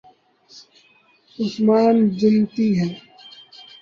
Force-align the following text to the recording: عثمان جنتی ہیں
عثمان 1.39 1.95
جنتی 2.19 2.67
ہیں 2.77 2.93